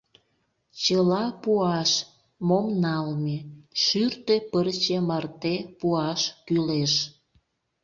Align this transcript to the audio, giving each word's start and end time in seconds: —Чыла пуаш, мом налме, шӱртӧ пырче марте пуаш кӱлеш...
—Чыла 0.81 1.23
пуаш, 1.43 1.91
мом 2.47 2.65
налме, 2.83 3.37
шӱртӧ 3.83 4.35
пырче 4.51 4.97
марте 5.09 5.55
пуаш 5.79 6.21
кӱлеш... 6.45 6.93